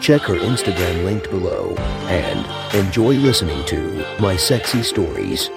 [0.00, 1.74] Check her Instagram linked below
[2.08, 5.50] and enjoy listening to My Sexy Stories.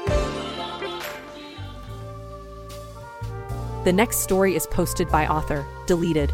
[3.86, 6.34] The next story is posted by author, deleted.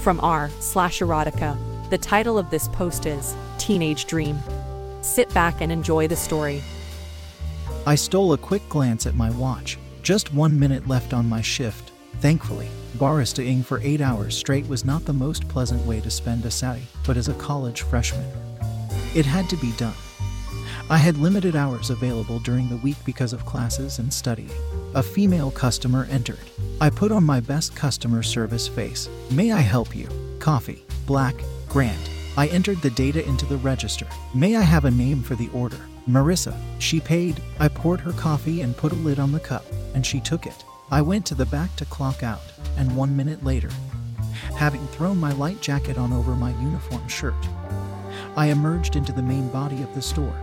[0.00, 1.58] From r slash erotica.
[1.90, 4.38] The title of this post is Teenage Dream.
[5.02, 6.62] Sit back and enjoy the story.
[7.86, 9.78] I stole a quick glance at my watch.
[10.02, 11.92] Just one minute left on my shift.
[12.20, 12.68] Thankfully,
[13.04, 16.86] baristaing for eight hours straight was not the most pleasant way to spend a Saturday,
[17.06, 18.24] but as a college freshman,
[19.14, 19.92] it had to be done.
[20.88, 24.48] I had limited hours available during the week because of classes and studying.
[24.94, 26.38] A female customer entered.
[26.80, 29.10] I put on my best customer service face.
[29.30, 30.08] May I help you?
[30.38, 30.82] Coffee.
[31.04, 31.34] Black.
[31.68, 32.08] Grande.
[32.38, 34.06] I entered the data into the register.
[34.34, 35.80] May I have a name for the order?
[36.08, 36.56] Marissa.
[36.78, 37.38] She paid.
[37.60, 40.64] I poured her coffee and put a lid on the cup, and she took it.
[40.94, 42.40] I went to the back to clock out,
[42.76, 43.68] and one minute later,
[44.56, 47.34] having thrown my light jacket on over my uniform shirt,
[48.36, 50.38] I emerged into the main body of the store,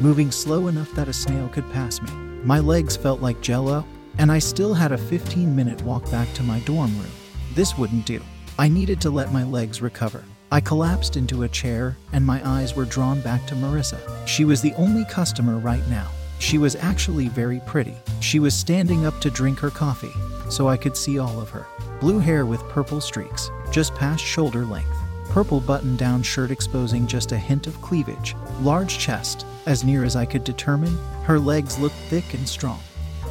[0.00, 2.10] moving slow enough that a snail could pass me.
[2.42, 3.86] My legs felt like jello,
[4.18, 7.12] and I still had a 15 minute walk back to my dorm room.
[7.54, 8.20] This wouldn't do.
[8.58, 10.24] I needed to let my legs recover.
[10.50, 14.00] I collapsed into a chair, and my eyes were drawn back to Marissa.
[14.26, 16.08] She was the only customer right now.
[16.40, 17.94] She was actually very pretty.
[18.20, 20.14] She was standing up to drink her coffee,
[20.48, 21.66] so I could see all of her.
[22.00, 24.96] Blue hair with purple streaks, just past shoulder length.
[25.28, 28.34] Purple button down shirt exposing just a hint of cleavage.
[28.62, 30.96] Large chest, as near as I could determine.
[31.24, 32.80] Her legs looked thick and strong,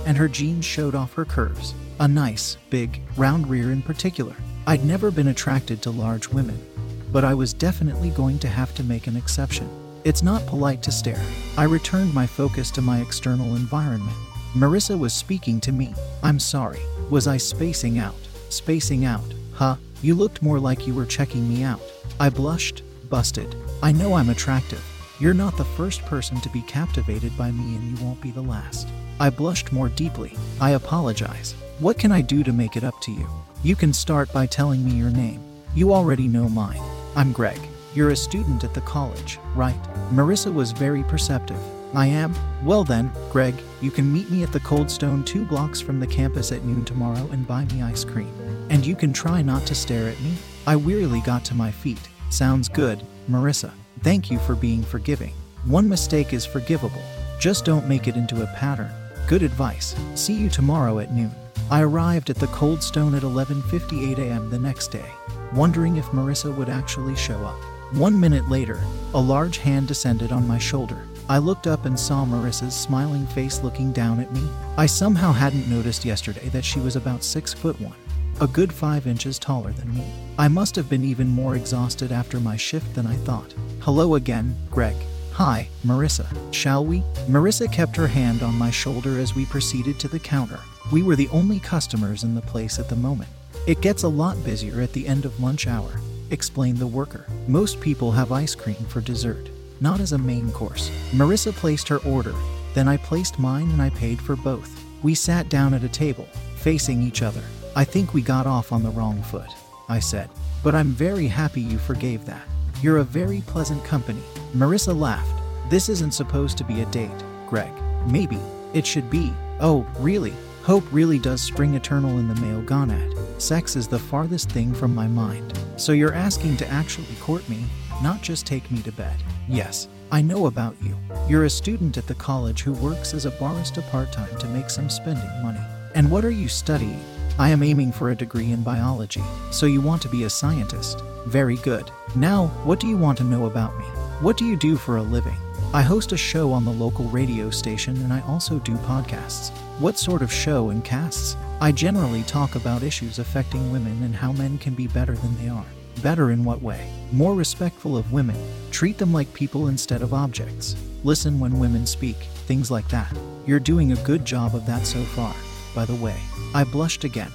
[0.05, 1.73] and her jeans showed off her curves.
[1.99, 4.35] A nice, big, round rear in particular.
[4.67, 6.63] I'd never been attracted to large women,
[7.11, 9.67] but I was definitely going to have to make an exception.
[10.09, 11.21] It's not polite to stare.
[11.55, 14.17] I returned my focus to my external environment.
[14.55, 15.93] Marissa was speaking to me.
[16.23, 16.79] I'm sorry.
[17.11, 18.15] Was I spacing out?
[18.49, 19.75] Spacing out, huh?
[20.01, 21.79] You looked more like you were checking me out.
[22.19, 22.81] I blushed,
[23.11, 23.55] busted.
[23.83, 24.83] I know I'm attractive.
[25.19, 28.41] You're not the first person to be captivated by me, and you won't be the
[28.41, 28.87] last.
[29.19, 30.33] I blushed more deeply.
[30.59, 31.53] I apologize.
[31.77, 33.27] What can I do to make it up to you?
[33.61, 35.39] You can start by telling me your name.
[35.75, 36.81] You already know mine.
[37.15, 37.59] I'm Greg.
[37.99, 39.75] You're a student at the college, right?
[40.09, 41.59] Marissa was very perceptive.
[41.93, 42.33] I am?
[42.63, 46.07] Well then, Greg, you can meet me at the Cold Stone two blocks from the
[46.07, 48.33] campus at noon tomorrow and buy me ice cream.
[48.69, 50.31] And you can try not to stare at me.
[50.65, 51.99] I wearily got to my feet.
[52.29, 53.73] Sounds good, Marissa.
[54.01, 55.33] Thank you for being forgiving.
[55.65, 57.03] One mistake is forgivable.
[57.37, 58.93] Just don't make it into a pattern.
[59.27, 59.93] Good advice.
[60.15, 61.35] See you tomorrow at noon.
[61.69, 64.49] I arrived at the Cold Stone at 11:58 a.m.
[64.49, 65.11] the next day,
[65.53, 67.59] wondering if Marissa would actually show up.
[67.93, 68.79] One minute later,
[69.15, 71.01] a large hand descended on my shoulder.
[71.27, 74.47] I looked up and saw Marissa's smiling face looking down at me.
[74.77, 77.95] I somehow hadn't noticed yesterday that she was about six foot one,
[78.41, 80.05] a good five inches taller than me.
[80.37, 83.55] I must have been even more exhausted after my shift than I thought.
[83.79, 84.95] Hello again, Greg.
[85.31, 86.27] Hi, Marissa.
[86.53, 86.99] Shall we?
[87.27, 90.59] Marissa kept her hand on my shoulder as we proceeded to the counter.
[90.91, 93.31] We were the only customers in the place at the moment.
[93.65, 95.99] It gets a lot busier at the end of lunch hour,
[96.31, 97.25] explained the worker.
[97.47, 99.49] Most people have ice cream for dessert,
[99.81, 100.89] not as a main course.
[101.11, 102.33] Marissa placed her order,
[102.73, 104.83] then I placed mine and I paid for both.
[105.03, 107.43] We sat down at a table, facing each other.
[107.75, 109.49] I think we got off on the wrong foot,
[109.87, 110.29] I said,
[110.63, 112.45] but I'm very happy you forgave that.
[112.81, 114.21] You're a very pleasant company.
[114.53, 115.41] Marissa laughed.
[115.69, 117.71] This isn't supposed to be a date, Greg.
[118.07, 118.39] Maybe.
[118.73, 119.33] It should be.
[119.59, 120.33] Oh, really?
[120.63, 123.41] Hope really does spring eternal in the male gonad.
[123.41, 125.57] Sex is the farthest thing from my mind.
[125.77, 127.63] So you're asking to actually court me,
[128.03, 129.15] not just take me to bed.
[129.47, 130.95] Yes, I know about you.
[131.27, 134.69] You're a student at the college who works as a barista part time to make
[134.69, 135.61] some spending money.
[135.95, 137.03] And what are you studying?
[137.39, 139.23] I am aiming for a degree in biology.
[139.51, 141.01] So you want to be a scientist?
[141.25, 141.89] Very good.
[142.15, 143.85] Now, what do you want to know about me?
[144.19, 145.37] What do you do for a living?
[145.71, 149.51] I host a show on the local radio station and I also do podcasts.
[149.77, 151.37] What sort of show and casts?
[151.61, 155.47] I generally talk about issues affecting women and how men can be better than they
[155.47, 155.65] are.
[156.01, 156.91] Better in what way?
[157.11, 158.35] More respectful of women.
[158.71, 160.75] Treat them like people instead of objects.
[161.03, 162.17] Listen when women speak.
[162.47, 163.15] Things like that.
[163.45, 165.35] You're doing a good job of that so far,
[165.75, 166.19] by the way.
[166.55, 167.31] I blushed again.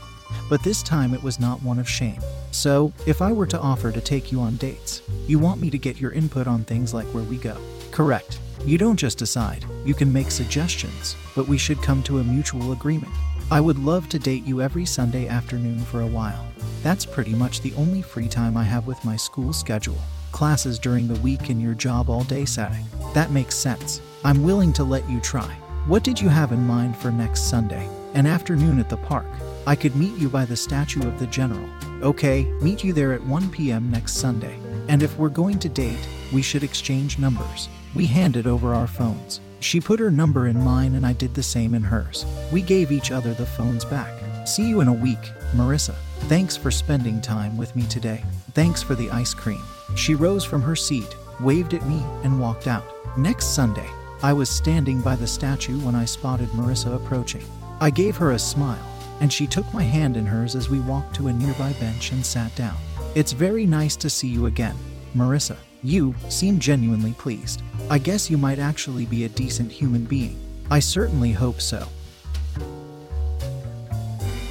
[0.48, 2.20] But this time it was not one of shame.
[2.50, 5.78] So, if I were to offer to take you on dates, you want me to
[5.78, 7.56] get your input on things like where we go.
[7.90, 8.38] Correct.
[8.64, 12.72] You don't just decide, you can make suggestions, but we should come to a mutual
[12.72, 13.12] agreement.
[13.50, 16.46] I would love to date you every Sunday afternoon for a while.
[16.82, 19.98] That's pretty much the only free time I have with my school schedule.
[20.32, 22.84] Classes during the week and your job all day Saturday.
[23.12, 24.00] That makes sense.
[24.24, 25.54] I'm willing to let you try.
[25.86, 27.88] What did you have in mind for next Sunday?
[28.14, 29.26] An afternoon at the park.
[29.66, 31.68] I could meet you by the statue of the general.
[32.02, 33.90] Okay, meet you there at 1 p.m.
[33.90, 34.58] next Sunday.
[34.88, 37.70] And if we're going to date, we should exchange numbers.
[37.94, 39.40] We handed over our phones.
[39.60, 42.26] She put her number in mine and I did the same in hers.
[42.52, 44.12] We gave each other the phones back.
[44.46, 45.94] See you in a week, Marissa.
[46.28, 48.22] Thanks for spending time with me today.
[48.52, 49.62] Thanks for the ice cream.
[49.96, 52.84] She rose from her seat, waved at me, and walked out.
[53.16, 53.88] Next Sunday,
[54.22, 57.44] I was standing by the statue when I spotted Marissa approaching.
[57.80, 58.84] I gave her a smile,
[59.20, 62.24] and she took my hand in hers as we walked to a nearby bench and
[62.24, 62.76] sat down.
[63.14, 64.76] It's very nice to see you again,
[65.14, 65.56] Marissa.
[65.82, 67.62] You seem genuinely pleased.
[67.90, 70.38] I guess you might actually be a decent human being.
[70.70, 71.86] I certainly hope so.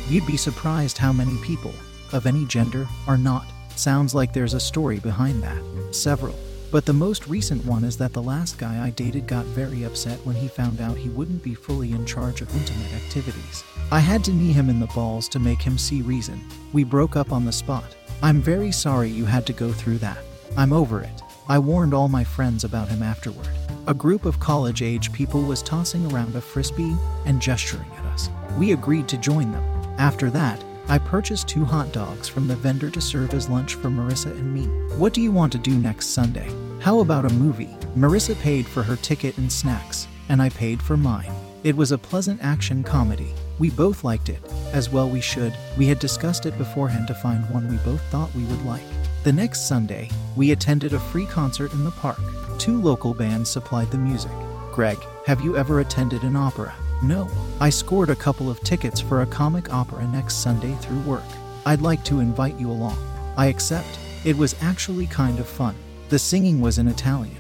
[0.08, 1.74] You'd be surprised how many people,
[2.12, 3.48] of any gender, are not.
[3.76, 5.62] Sounds like there's a story behind that.
[5.96, 6.36] Several.
[6.72, 10.20] But the most recent one is that the last guy I dated got very upset
[10.26, 13.64] when he found out he wouldn't be fully in charge of intimate activities.
[13.92, 16.42] I had to knee him in the balls to make him see reason.
[16.72, 17.96] We broke up on the spot.
[18.22, 20.18] I'm very sorry you had to go through that.
[20.58, 21.22] I'm over it.
[21.50, 23.50] I warned all my friends about him afterward.
[23.88, 26.96] A group of college age people was tossing around a frisbee
[27.26, 28.30] and gesturing at us.
[28.58, 29.64] We agreed to join them.
[29.98, 33.90] After that, I purchased two hot dogs from the vendor to serve as lunch for
[33.90, 34.66] Marissa and me.
[34.98, 36.50] What do you want to do next Sunday?
[36.80, 37.78] How about a movie?
[37.96, 41.32] Marissa paid for her ticket and snacks, and I paid for mine.
[41.64, 43.34] It was a pleasant action comedy.
[43.60, 44.42] We both liked it,
[44.72, 45.54] as well we should.
[45.78, 48.84] We had discussed it beforehand to find one we both thought we would like.
[49.24, 52.20] The next Sunday, we attended a free concert in the park.
[52.58, 54.32] Two local bands supplied the music.
[54.72, 56.74] Greg, have you ever attended an opera?
[57.04, 57.30] No.
[57.60, 61.24] I scored a couple of tickets for a comic opera next Sunday through work.
[61.66, 62.98] I'd like to invite you along.
[63.38, 64.00] I accept.
[64.26, 65.76] It was actually kind of fun.
[66.10, 67.38] The singing was in Italian,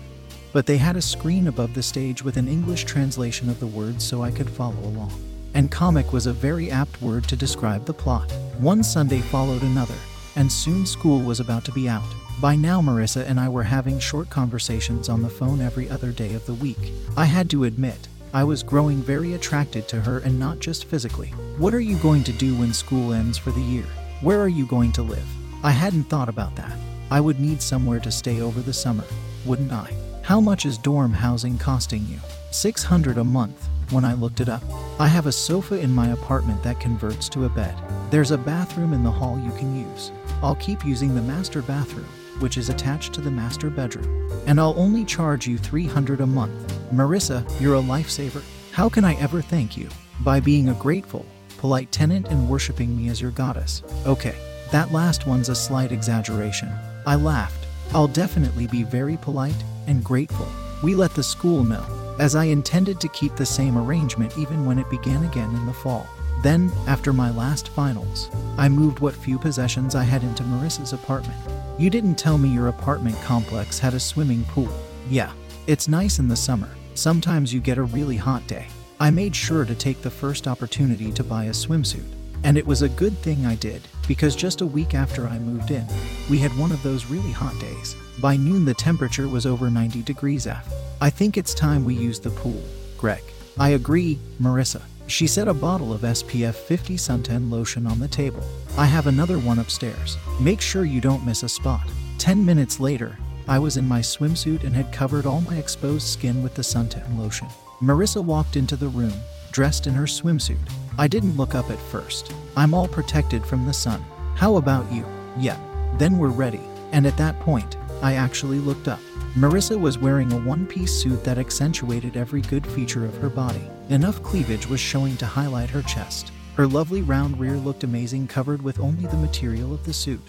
[0.51, 4.03] but they had a screen above the stage with an English translation of the words
[4.03, 5.11] so I could follow along.
[5.53, 8.31] And comic was a very apt word to describe the plot.
[8.57, 9.95] One Sunday followed another,
[10.35, 12.07] and soon school was about to be out.
[12.41, 16.33] By now, Marissa and I were having short conversations on the phone every other day
[16.33, 16.91] of the week.
[17.15, 21.27] I had to admit, I was growing very attracted to her and not just physically.
[21.57, 23.85] What are you going to do when school ends for the year?
[24.21, 25.27] Where are you going to live?
[25.63, 26.75] I hadn't thought about that.
[27.11, 29.03] I would need somewhere to stay over the summer,
[29.45, 29.93] wouldn't I?
[30.23, 32.17] How much is dorm housing costing you?
[32.49, 34.63] 600 a month when I looked it up.
[34.99, 37.75] I have a sofa in my apartment that converts to a bed.
[38.09, 40.11] There's a bathroom in the hall you can use.
[40.41, 42.07] I'll keep using the master bathroom,
[42.39, 44.31] which is attached to the master bedroom.
[44.45, 46.73] And I'll only charge you 300 a month.
[46.91, 48.43] Marissa, you're a lifesaver.
[48.71, 49.89] How can I ever thank you?
[50.21, 51.25] By being a grateful,
[51.57, 53.83] polite tenant and worshiping me as your goddess.
[54.05, 54.35] Okay,
[54.71, 56.69] that last one's a slight exaggeration.
[57.05, 57.67] I laughed.
[57.93, 60.47] I'll definitely be very polite and grateful.
[60.81, 61.85] We let the school know,
[62.19, 65.73] as I intended to keep the same arrangement even when it began again in the
[65.73, 66.07] fall.
[66.41, 71.39] Then, after my last finals, I moved what few possessions I had into Marissa's apartment.
[71.79, 74.73] You didn't tell me your apartment complex had a swimming pool.
[75.09, 75.31] Yeah,
[75.67, 76.69] it's nice in the summer.
[76.95, 78.67] Sometimes you get a really hot day.
[78.99, 82.03] I made sure to take the first opportunity to buy a swimsuit.
[82.43, 85.71] And it was a good thing I did, because just a week after I moved
[85.71, 85.85] in,
[86.29, 87.95] we had one of those really hot days.
[88.19, 90.71] By noon, the temperature was over 90 degrees F.
[91.01, 92.61] I think it's time we use the pool,
[92.97, 93.23] Greg.
[93.59, 94.81] I agree, Marissa.
[95.07, 98.43] She set a bottle of SPF 50 suntan lotion on the table.
[98.77, 100.17] I have another one upstairs.
[100.39, 101.87] Make sure you don't miss a spot.
[102.17, 103.17] Ten minutes later,
[103.47, 107.17] I was in my swimsuit and had covered all my exposed skin with the suntan
[107.17, 107.47] lotion.
[107.81, 109.13] Marissa walked into the room,
[109.51, 110.57] dressed in her swimsuit.
[110.97, 112.33] I didn't look up at first.
[112.55, 114.03] I'm all protected from the sun.
[114.35, 115.05] How about you?
[115.37, 115.57] Yeah.
[115.97, 116.61] Then we're ready.
[116.91, 118.99] And at that point, I actually looked up.
[119.35, 123.67] Marissa was wearing a one piece suit that accentuated every good feature of her body.
[123.89, 126.31] Enough cleavage was showing to highlight her chest.
[126.55, 130.21] Her lovely round rear looked amazing, covered with only the material of the suit.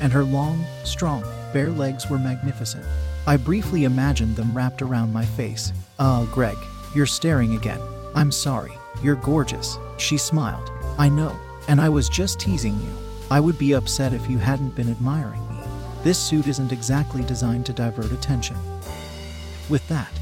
[0.00, 2.84] And her long, strong, bare legs were magnificent.
[3.28, 5.72] I briefly imagined them wrapped around my face.
[6.00, 6.58] Oh, Greg,
[6.94, 7.80] you're staring again.
[8.16, 8.75] I'm sorry.
[9.02, 9.78] You're gorgeous.
[9.98, 10.70] She smiled.
[10.98, 11.36] I know.
[11.68, 12.92] And I was just teasing you.
[13.30, 15.46] I would be upset if you hadn't been admiring.
[15.48, 15.56] Me.
[16.02, 18.56] This suit isn't exactly designed to divert attention.
[19.68, 20.12] With that,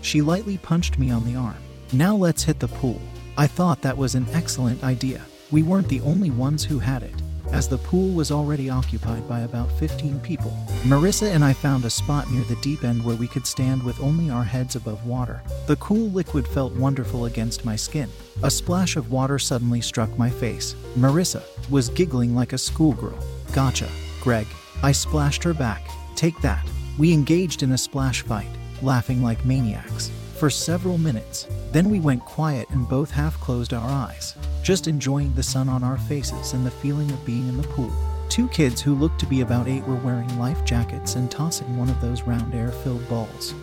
[0.00, 1.56] she lightly punched me on the arm.
[1.92, 3.00] Now let's hit the pool.
[3.36, 5.22] I thought that was an excellent idea.
[5.50, 7.21] We weren't the only ones who had it.
[7.52, 10.50] As the pool was already occupied by about 15 people.
[10.82, 14.00] Marissa and I found a spot near the deep end where we could stand with
[14.00, 15.42] only our heads above water.
[15.66, 18.08] The cool liquid felt wonderful against my skin.
[18.42, 20.74] A splash of water suddenly struck my face.
[20.96, 23.18] Marissa was giggling like a schoolgirl.
[23.52, 23.88] Gotcha,
[24.20, 24.46] Greg.
[24.82, 25.88] I splashed her back.
[26.16, 26.66] Take that.
[26.98, 28.50] We engaged in a splash fight,
[28.82, 30.10] laughing like maniacs
[30.42, 31.46] for several minutes.
[31.70, 35.82] Then we went quiet and both half closed our eyes, just enjoying the sun on
[35.82, 37.92] our faces and the feeling of being in the pool.
[38.28, 41.90] Two kids who looked to be about eight were wearing life jackets and tossing one
[41.90, 43.54] of those round air filled balls.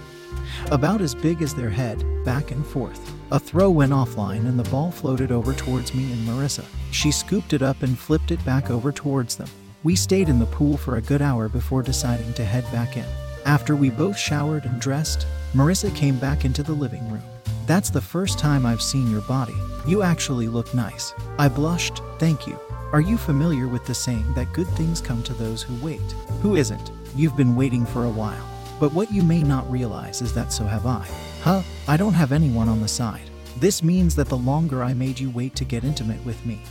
[0.71, 3.13] About as big as their head, back and forth.
[3.31, 6.65] A throw went offline and the ball floated over towards me and Marissa.
[6.91, 9.49] She scooped it up and flipped it back over towards them.
[9.83, 13.05] We stayed in the pool for a good hour before deciding to head back in.
[13.45, 17.23] After we both showered and dressed, Marissa came back into the living room.
[17.69, 19.53] That's the first time I've seen your body.
[19.85, 21.13] You actually look nice.
[21.37, 22.59] I blushed, thank you.
[22.93, 26.01] Are you familiar with the saying that good things come to those who wait?
[26.41, 26.91] Who isn't?
[27.15, 28.43] You've been waiting for a while.
[28.79, 31.07] But what you may not realize is that so have I.
[31.43, 31.61] Huh?
[31.87, 33.29] I don't have anyone on the side.
[33.59, 36.63] This means that the longer I made you wait to get intimate with me,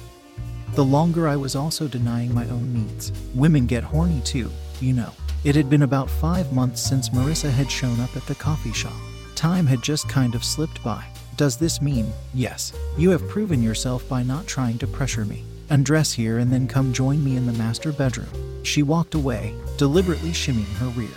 [0.73, 3.13] the longer I was also denying my own needs.
[3.37, 4.51] Women get horny too,
[4.81, 5.13] you know.
[5.45, 8.99] It had been about five months since Marissa had shown up at the coffee shop.
[9.39, 11.05] Time had just kind of slipped by.
[11.37, 15.45] Does this mean, yes, you have proven yourself by not trying to pressure me?
[15.71, 18.65] Undress here and then come join me in the master bedroom.
[18.65, 21.17] She walked away, deliberately shimmying her rear.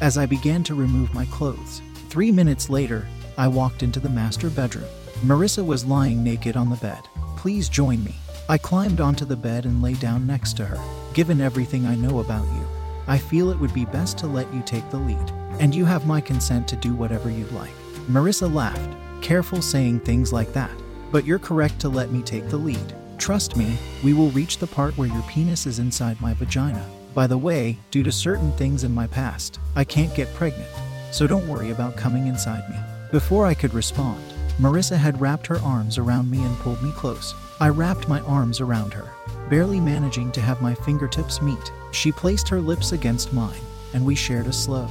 [0.00, 4.50] As I began to remove my clothes, three minutes later, I walked into the master
[4.50, 4.90] bedroom.
[5.20, 7.04] Marissa was lying naked on the bed.
[7.36, 8.16] Please join me.
[8.48, 11.12] I climbed onto the bed and lay down next to her.
[11.14, 12.66] Given everything I know about you,
[13.06, 16.06] I feel it would be best to let you take the lead, and you have
[16.06, 17.74] my consent to do whatever you'd like.
[18.08, 20.70] Marissa laughed, careful saying things like that.
[21.10, 22.94] But you're correct to let me take the lead.
[23.18, 26.84] Trust me, we will reach the part where your penis is inside my vagina.
[27.14, 30.70] By the way, due to certain things in my past, I can't get pregnant,
[31.10, 32.76] so don't worry about coming inside me.
[33.10, 34.22] Before I could respond,
[34.60, 37.34] Marissa had wrapped her arms around me and pulled me close.
[37.58, 39.10] I wrapped my arms around her,
[39.48, 41.72] barely managing to have my fingertips meet.
[41.90, 43.60] She placed her lips against mine,
[43.94, 44.88] and we shared a slow,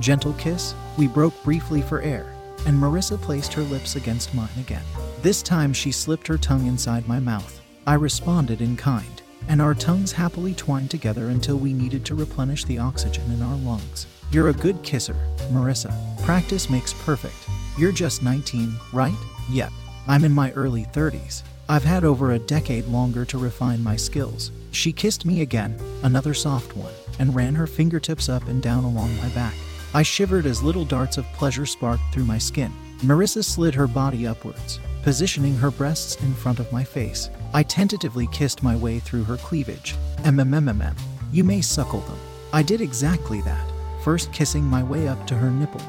[0.00, 0.74] gentle kiss.
[0.96, 2.34] We broke briefly for air,
[2.66, 4.84] and Marissa placed her lips against mine again.
[5.22, 7.60] This time she slipped her tongue inside my mouth.
[7.86, 12.64] I responded in kind, and our tongues happily twined together until we needed to replenish
[12.64, 14.06] the oxygen in our lungs.
[14.30, 15.16] You're a good kisser,
[15.50, 15.92] Marissa.
[16.24, 17.34] Practice makes perfect.
[17.76, 19.14] You're just 19, right?
[19.50, 19.72] Yep.
[20.08, 21.42] I'm in my early 30s.
[21.68, 24.50] I've had over a decade longer to refine my skills.
[24.72, 29.16] She kissed me again, another soft one, and ran her fingertips up and down along
[29.18, 29.54] my back.
[29.94, 32.72] I shivered as little darts of pleasure sparked through my skin.
[33.00, 37.28] Marissa slid her body upwards, positioning her breasts in front of my face.
[37.52, 39.94] I tentatively kissed my way through her cleavage.
[40.18, 40.98] MMMMM.
[41.30, 42.18] You may suckle them.
[42.54, 43.70] I did exactly that,
[44.02, 45.82] first kissing my way up to her nipple,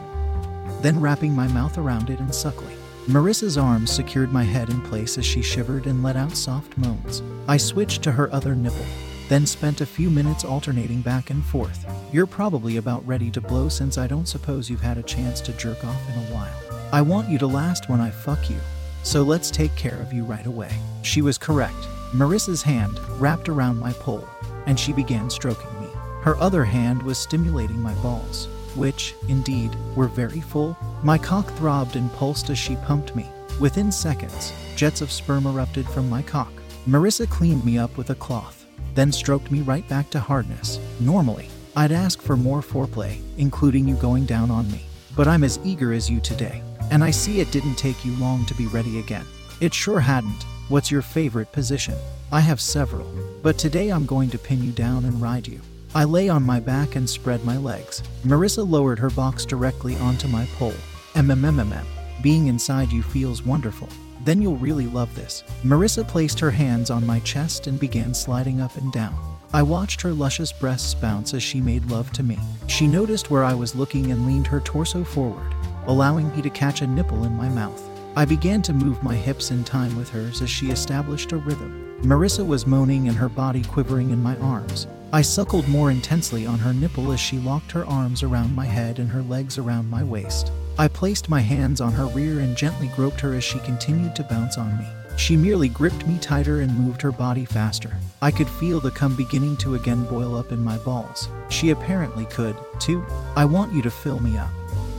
[0.82, 2.78] then wrapping my mouth around it and suckling.
[3.08, 7.22] Marissa's arms secured my head in place as she shivered and let out soft moans.
[7.48, 8.86] I switched to her other nipple,
[9.30, 11.86] then spent a few minutes alternating back and forth.
[12.12, 15.54] You're probably about ready to blow since I don't suppose you've had a chance to
[15.54, 16.90] jerk off in a while.
[16.92, 18.58] I want you to last when I fuck you,
[19.04, 20.72] so let's take care of you right away.
[21.02, 21.88] She was correct.
[22.14, 24.28] Marissa's hand wrapped around my pole,
[24.66, 25.88] and she began stroking me.
[26.22, 30.78] Her other hand was stimulating my balls which, indeed, were very full.
[31.04, 33.30] My cock throbbed and pulsed as she pumped me.
[33.60, 36.52] Within seconds, jets of sperm erupted from my cock.
[36.88, 38.63] Marissa cleaned me up with a cloth,
[38.96, 40.80] then stroked me right back to hardness.
[41.00, 44.86] Normally, I'd ask for more foreplay, including you going down on me.
[45.16, 48.46] But I'm as eager as you today, and I see it didn't take you long
[48.46, 49.26] to be ready again.
[49.60, 50.44] It sure hadn't.
[50.70, 51.96] What's your favorite position?
[52.32, 53.08] I have several,
[53.42, 55.62] but today I'm going to pin you down and ride you.
[55.96, 58.02] I lay on my back and spread my legs.
[58.24, 60.74] Marissa lowered her box directly onto my pole.
[61.14, 61.86] MMMMM.
[62.24, 63.90] Being inside you feels wonderful.
[64.24, 65.44] Then you'll really love this.
[65.64, 69.14] Marissa placed her hands on my chest and began sliding up and down.
[69.54, 72.40] I watched her luscious breasts bounce as she made love to me.
[72.68, 75.54] She noticed where I was looking and leaned her torso forward,
[75.86, 77.82] allowing me to catch a nipple in my mouth.
[78.16, 82.00] I began to move my hips in time with hers as she established a rhythm.
[82.04, 84.88] Marissa was moaning and her body quivering in my arms.
[85.12, 88.98] I suckled more intensely on her nipple as she locked her arms around my head
[89.00, 90.52] and her legs around my waist.
[90.78, 94.24] I placed my hands on her rear and gently groped her as she continued to
[94.24, 94.88] bounce on me.
[95.18, 97.96] She merely gripped me tighter and moved her body faster.
[98.24, 101.30] I could feel the cum beginning to again boil up in my balls.
[101.50, 103.06] She apparently could, too.
[103.36, 104.50] I want you to fill me up.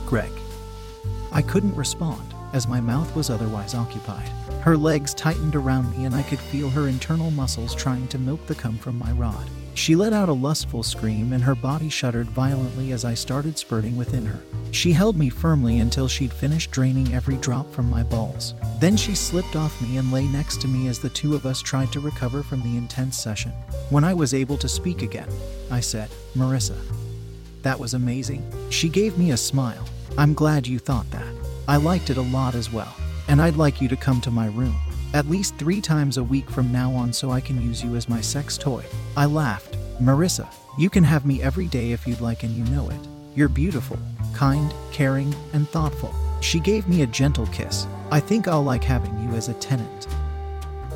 [0.05, 0.31] Greg.
[1.33, 2.33] I couldn't respond.
[2.53, 4.29] as my mouth was otherwise occupied.
[4.61, 8.45] Her legs tightened around me, and I could feel her internal muscles trying to milk
[8.47, 9.49] the cum from my rod.
[9.75, 13.97] She let out a lustful scream, and her body shuddered violently as I started spurting
[13.97, 14.39] within her.
[14.71, 18.53] She held me firmly until she'd finished draining every drop from my balls.
[18.79, 21.61] Then she slipped off me and lay next to me as the two of us
[21.61, 23.51] tried to recover from the intense session.
[23.89, 25.29] When I was able to speak again,
[25.69, 26.77] I said, Marissa,
[27.61, 28.49] that was amazing.
[28.69, 29.85] She gave me a smile.
[30.17, 31.33] I'm glad you thought that.
[31.67, 32.95] I liked it a lot as well.
[33.27, 34.75] And I'd like you to come to my room
[35.15, 38.09] at least three times a week from now on so I can use you as
[38.09, 38.83] my sex toy.
[39.17, 39.77] I laughed.
[40.01, 42.99] Marissa, you can have me every day if you'd like, and you know it.
[43.35, 43.97] You're beautiful,
[44.33, 46.13] kind, caring, and thoughtful.
[46.41, 47.87] She gave me a gentle kiss.
[48.11, 50.07] I think I'll like having you as a tenant.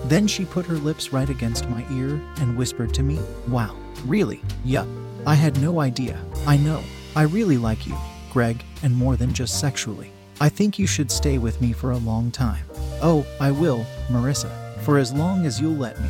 [0.05, 4.41] Then she put her lips right against my ear and whispered to me, Wow, really?
[4.65, 4.87] Yup.
[5.25, 6.19] I had no idea.
[6.45, 6.83] I know.
[7.15, 7.95] I really like you,
[8.31, 10.11] Greg, and more than just sexually.
[10.41, 12.65] I think you should stay with me for a long time.
[13.01, 14.51] Oh, I will, Marissa,
[14.83, 16.09] for as long as you'll let me.